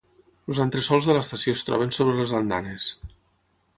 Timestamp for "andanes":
2.41-2.89